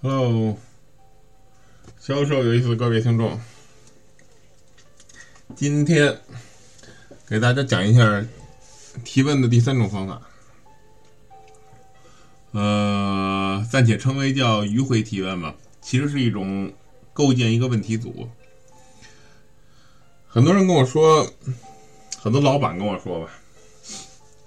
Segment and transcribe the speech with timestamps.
[0.00, 0.56] Hello，
[1.98, 3.40] 销售有意思的各位听众，
[5.56, 6.20] 今天
[7.26, 8.24] 给大家讲一下
[9.02, 10.22] 提问的第三种方法，
[12.52, 16.72] 呃，暂且称为叫迂回提问吧，其实是一种
[17.12, 18.28] 构建一个问题组。
[20.28, 21.28] 很多人跟我说，
[22.20, 23.32] 很多老板跟我说吧，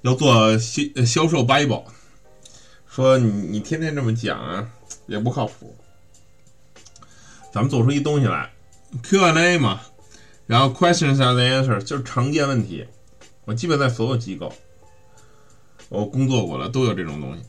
[0.00, 1.84] 要做销销售 Bible，
[2.88, 4.70] 说你你天天这么讲啊。
[5.06, 5.76] 也不靠谱。
[7.52, 8.50] 咱们做出一东西来
[9.02, 9.80] ，Q&A 嘛，
[10.46, 12.84] 然后 questions and answers 就是常见问题。
[13.44, 14.52] 我基本在所有机构，
[15.88, 17.44] 我工作过了都有这种东西。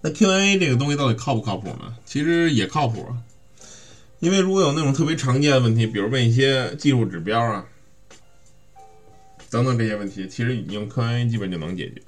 [0.00, 1.96] 那 Q&A 这个东西到底靠不靠谱呢？
[2.06, 3.06] 其实也靠谱，
[4.20, 7.66] 因为如果有那种特别常见的问题，比如问一些技术指标啊，
[9.50, 12.00] 等等这些问题，其实你用 Q&A 基本就能解决。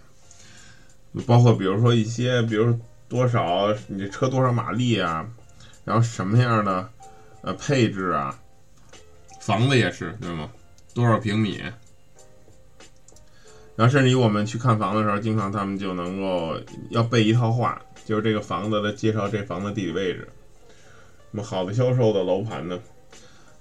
[1.27, 2.79] 包括比如说一些，比如。
[3.09, 3.73] 多少？
[3.87, 5.29] 你这车多少马力啊？
[5.85, 6.91] 然后什么样的
[7.43, 8.37] 呃配置啊？
[9.41, 10.51] 房子也是对吗？
[10.93, 11.63] 多少平米？
[13.77, 16.59] 然后甚至于我们去看房的时候，经常他们就能够
[16.91, 20.27] 要背一套话，就是这个房子的介绍，这房子地理位置。
[21.31, 22.81] 那么好的销售的楼盘呢，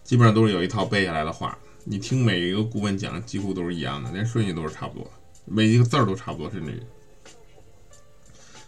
[0.04, 1.58] 基本上都是有一套背下来的话。
[1.84, 5.12] 你听每一个顾问讲，几乎都是一样的，连顺序都是差不多，
[5.46, 6.82] 每一个字儿都差不多，甚至于。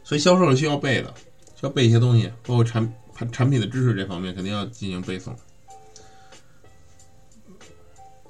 [0.08, 1.14] 所以销售是需要背的，
[1.58, 2.94] 需要背一些东西，包括产
[3.30, 5.36] 产品的知识这方面，肯定要进行背诵。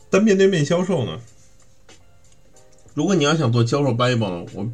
[0.09, 1.19] 但面对面销售呢，
[2.95, 4.67] 如果你要想做销售 Bible，我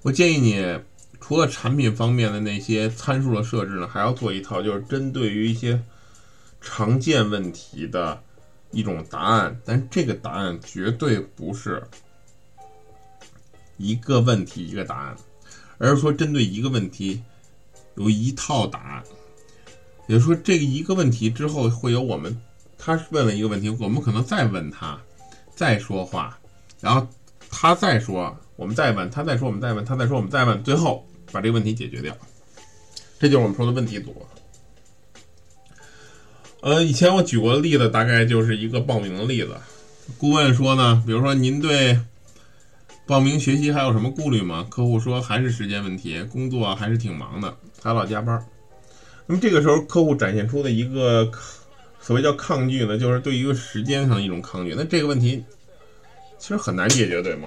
[0.00, 0.80] 我建议你
[1.20, 5.78] 除了产品方面的那些参数的设置呢，还要做一套，就是针对于一些
[6.62, 8.18] 常见问题的
[8.70, 9.60] 一种答案。
[9.66, 11.86] 但这个答案绝对不是
[13.76, 15.14] 一个问题一个答案。
[15.82, 17.20] 而是说，针对一个问题，
[17.96, 19.02] 有一套答案。
[20.06, 22.40] 也就是说，这个一个问题之后，会有我们，
[22.78, 24.96] 他问了一个问题，我们可能再问他，
[25.56, 26.38] 再说话，
[26.80, 27.04] 然后
[27.50, 32.16] 他再说，我们再问，他再说，我们再问，他再说，我们再问，最后把这个问题解决掉。
[33.18, 34.14] 这就是我们说的问题组。
[36.60, 39.56] 呃，以前我举过的例子，大概就是一个报名的例子。
[40.16, 41.98] 顾问说呢，比如说您对。
[43.12, 44.66] 报名学习还有什么顾虑吗？
[44.70, 48.42] 客户说还是时间问题，工作还是挺忙的，还老加班。
[49.26, 51.30] 那么这个时候，客户展现出的一个
[52.00, 54.72] 所谓叫抗拒呢，就是对一个时间上的一种抗拒。
[54.74, 55.44] 那这个问题
[56.38, 57.46] 其实很难解决，对吗？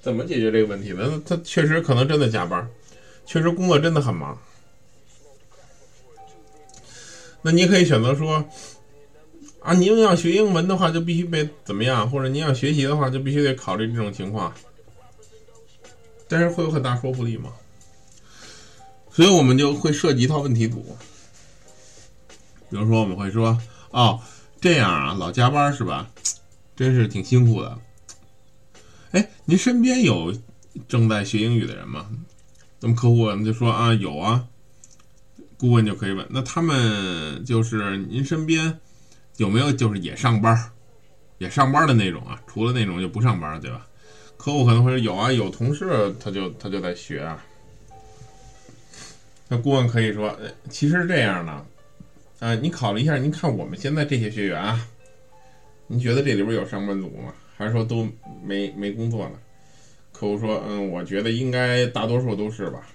[0.00, 1.20] 怎么解决这个问题呢？
[1.26, 2.64] 他确实可能真的加班，
[3.26, 4.38] 确实工作真的很忙。
[7.42, 8.44] 那你可以选择说
[9.58, 12.08] 啊，您要学英文的话，就必须得怎么样？
[12.08, 14.54] 或者您要学习的话，就必须得考虑这种情况。
[16.30, 17.50] 但是会有很大说服力吗？
[19.10, 20.96] 所以我们就会设计一套问题组。
[22.70, 23.58] 比如说，我们会说
[23.90, 24.20] ：“哦，
[24.60, 26.08] 这样啊，老加班是吧？
[26.76, 27.76] 真是挺辛苦的。”
[29.10, 30.32] 哎，您身边有
[30.86, 32.08] 正在学英语的人吗？
[32.78, 34.46] 那么客户我们就说：“啊，有啊。”
[35.58, 38.78] 顾问就可以问：“那他们就是您身边
[39.38, 40.70] 有没有就是也上班，
[41.38, 42.40] 也上班的那种啊？
[42.46, 43.84] 除了那种就不上班，对吧？”
[44.40, 47.44] 客户可能会说有啊，有同事他就他就在学啊。
[49.48, 50.34] 那顾问可以说，
[50.70, 51.52] 其实是这样的，
[52.38, 54.88] 啊，你考虑一下，您看我们现在这些学员啊，
[55.86, 57.34] 您觉得这里边有上班族吗？
[57.54, 58.08] 还是说都
[58.42, 59.32] 没没工作呢？
[60.10, 62.88] 客户说，嗯，我觉得应该大多数都是吧。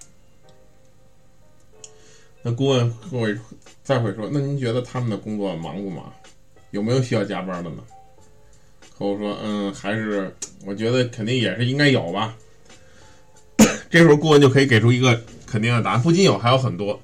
[2.41, 3.37] 那顾问会
[3.83, 6.11] 再会说，那您觉得他们的工作忙不忙？
[6.71, 7.83] 有没有需要加班的呢？
[8.97, 10.33] 客户说：“嗯，还是
[10.65, 12.35] 我觉得肯定也是应该有吧。
[13.91, 16.01] ”这时候顾问就可以给出一个肯定的答案。
[16.01, 16.99] 不仅有，还有很多。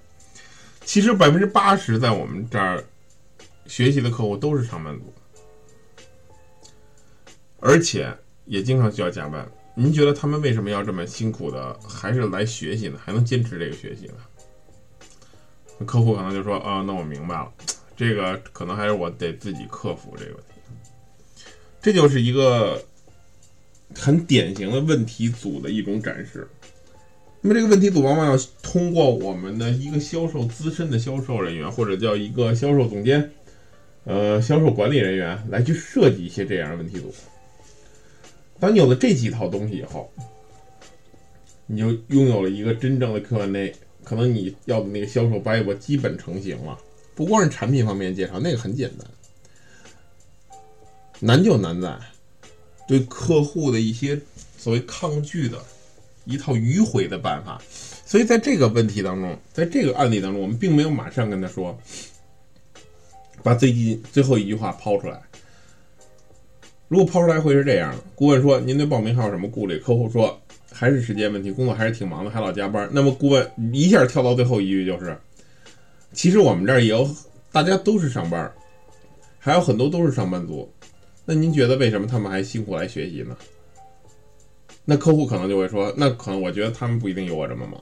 [0.85, 2.83] 其实百分之八十在我们这儿
[3.67, 5.13] 学习的客户都是上班族，
[7.59, 8.13] 而且
[8.45, 9.45] 也经常需要加班。
[9.75, 12.97] 您觉得他们为什么要这么辛苦的还是来学习呢？
[13.03, 15.85] 还能坚持这个学习呢？
[15.85, 17.51] 客户可能就说：“啊，那我明白了，
[17.95, 20.50] 这个可能还是我得自己克服这个问题。”
[21.81, 22.83] 这就是一个
[23.95, 26.47] 很典型的问题组的一种展示。
[27.41, 33.31] 那么这个问题组往往要通过我们的一个销售资深的销售人员，或者叫一个销售总监，
[34.03, 37.11] 呃，销售管理人员来去设计一些这样的问题组。
[38.59, 40.11] 当你有了这几套东西以后，
[41.65, 43.73] 你就拥有了一个真正的 Q&A，
[44.03, 46.77] 可能你要的那个销售 Bible 基本成型了。
[47.15, 49.07] 不光是产品方面介绍，那个很简单。
[51.23, 51.97] 难就难在，
[52.87, 54.19] 对客户的一些
[54.57, 55.57] 所谓抗拒的
[56.25, 57.61] 一套迂回的办法，
[58.05, 61.79] 所以在这个问题当中，在这个案例当中，我们并没有马上跟他说，
[63.43, 65.21] 把最近最后一句话抛出来。
[66.87, 70.37] 如果抛出来会是这样的：顾问说：“您对报名还有什么顾虑？”客户说
[70.73, 75.17] ：“还是时间问题，工作还是挺忙的，还老加班。”那么顾问一下跳到最后一句就是
[76.11, 77.09] ：“其实我们这儿也有，
[77.51, 78.51] 大家都是上班，
[79.39, 80.69] 还有很多都是上班族。
[81.25, 83.37] 那您觉得为什么他们还辛苦来学习呢？”
[84.83, 87.81] 那客户可能就会说：“那可能我觉得他们不一定有我这么忙。”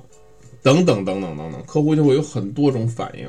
[0.62, 3.26] 等等等等等等，客户就会有很多种反应，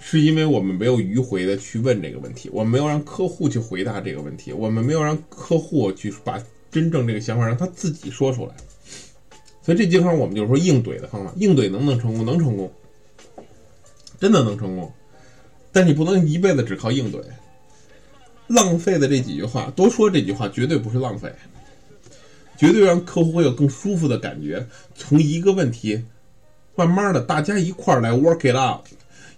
[0.00, 8.54] 是因为我们没有迂回的去问这个问题，我们没有让客户去回答这个问题，我们没有让客户去把真正这个想法让他自己说出来。
[9.62, 12.26] 所以这地方我们就是说硬怼的方法，硬怼能不能成功？
[12.26, 12.68] 能成功，
[14.18, 14.92] 真的能成功。
[15.70, 17.20] 但你不能一辈子只靠硬怼，
[18.46, 21.32] 浪费的这几句话，多说这句话绝对不是浪费，
[22.56, 24.66] 绝对让客户会有更舒服的感觉。
[24.94, 26.02] 从一个问题。
[26.78, 28.84] 慢慢的，大家一块儿来 work it out，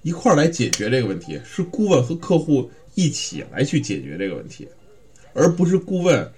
[0.03, 4.67] 一块儿来解决这个问题，是顾问和客户一起来去解决这个问题，
[5.35, 6.29] 而不是顾问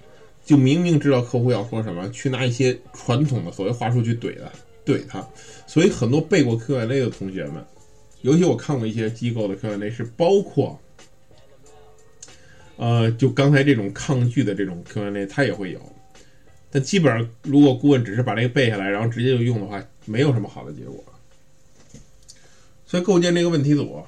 [0.45, 4.51] 就明明知道客户要说什么，去拿一些传统的所谓话术去怼他，
[4.85, 5.27] 怼他。
[5.65, 7.65] 所以很多背过 Q&A 的同学们，
[8.21, 10.79] 尤其我看过一些机构的 Q&A，是包括，
[12.81, 15.79] 呃，就刚才这种抗拒的这种 Q&A，他也会有。
[16.71, 21.03] 但基本上，如果顾问只是把这个背下来，然后直接就用的话，没有什么好的结果。
[22.87, 24.03] 所以，构建这个问题组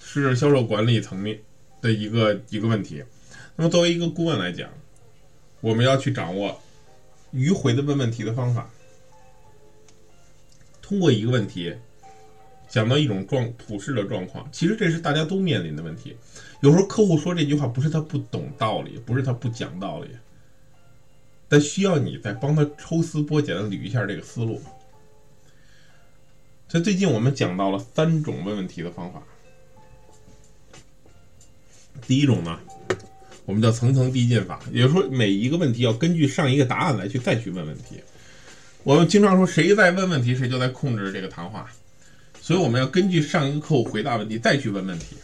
[0.00, 1.38] 是销售管理层面
[1.82, 3.04] 的一个一个问题。
[3.56, 4.70] 那么，作为一个顾问来讲，
[5.60, 6.58] 我们要去掌握
[7.34, 8.70] 迂回的问问题的方法。
[10.80, 11.74] 通过一个问题
[12.74, 16.16] 讲到一种状普世的状况，其实这是大家都面临的问题。
[16.60, 20.08] 有时候客户说这句话，不是他不懂道理，不是他不讲道理。
[21.48, 24.60] 但需要你再帮他抽丝剥茧的捋一下这个思路。
[26.66, 29.22] 所以最近我们讲到了三种问问题的方法。
[32.08, 32.58] 第一种呢，
[33.44, 38.00] 我们叫层层递进法，也就是说每一个问题要根据上一个答案来去再去问问题。
[38.82, 41.70] 我们经常说谁在问问题，谁就在控制这个谈话。
[42.44, 45.16] 所以我们要根据上一个客户回答问题再去问问题，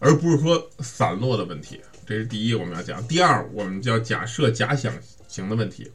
[0.00, 1.80] 而不是说散落的问题。
[2.04, 3.06] 这是第一，我们要讲。
[3.06, 4.92] 第二，我们叫假设假想
[5.28, 5.88] 型的问题。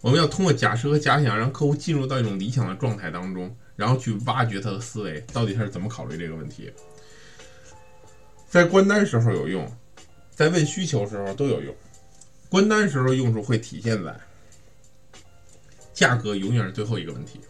[0.00, 6.72] 我们要通过假设和假想，让客户进入到一种理想的状态当中，然后去挖掘他的思维，到底他是怎么考虑这个问题。
[8.48, 9.68] 在关单时候有用，
[10.30, 11.74] 在问需求时候都有用。
[12.48, 14.14] 关单时候用处会体现在
[15.92, 17.40] 价格永远是最后一个问题，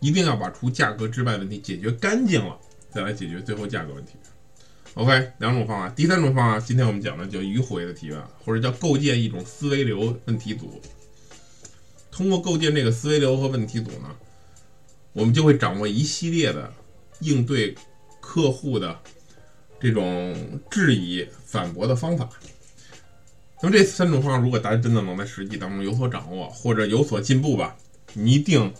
[0.00, 2.58] 一定要把除价格之外问题解决干净了，
[2.90, 4.12] 再来解决最后价格问题。
[4.94, 5.88] OK，两种方法。
[5.90, 10.80] 第三种方法，今天我们讲的叫迂回的提问，或者叫构建一种思维流问题组。
[12.10, 14.14] 通过构建这个思维流和问题组呢，
[15.12, 16.72] 我们就会掌握一系列的
[17.20, 17.74] 应对
[18.20, 18.98] 客户的
[19.78, 22.28] 这种质疑、反驳的方法。
[23.62, 27.76] 那么这三种方法，如果大家真的能在实际当中有所掌握或者有所进步吧，
[28.12, 28.74] 你一定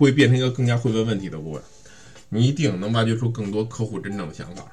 [0.00, 1.62] 会变成一个更加会问问题的顾问，
[2.30, 4.64] 你一定能挖掘出更多客户真正的想法。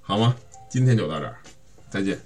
[0.00, 0.36] 好吗？
[0.70, 1.36] 今天就到这儿，
[1.90, 2.16] 再见。